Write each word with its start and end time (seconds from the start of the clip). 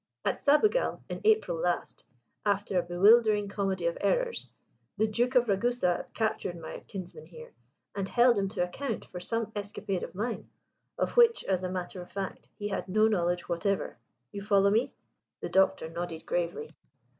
At 0.25 0.41
Sabugal, 0.41 1.03
in 1.09 1.21
April 1.23 1.59
last, 1.59 2.03
after 2.43 2.79
a 2.79 2.81
bewildering 2.81 3.47
comedy 3.47 3.85
of 3.85 3.99
errors, 4.01 4.47
the 4.97 5.05
Duke 5.05 5.35
of 5.35 5.47
Ragusa 5.47 6.07
captured 6.15 6.59
my 6.59 6.79
kinsman 6.87 7.27
here, 7.27 7.53
and 7.93 8.09
held 8.09 8.35
him 8.39 8.47
to 8.49 8.63
account 8.63 9.05
for 9.05 9.19
some 9.19 9.51
escapade 9.55 10.01
of 10.01 10.15
mine, 10.15 10.49
of 10.97 11.17
which, 11.17 11.43
as 11.43 11.63
a 11.63 11.69
matter 11.69 12.01
of 12.01 12.11
fact, 12.11 12.49
he 12.57 12.69
had 12.69 12.89
no 12.89 13.07
knowledge 13.07 13.47
whatever. 13.47 13.99
You 14.31 14.41
follow 14.41 14.71
me?" 14.71 14.91
The 15.41 15.49
Doctor 15.49 15.87
nodded 15.87 16.25
gravely. 16.25 16.71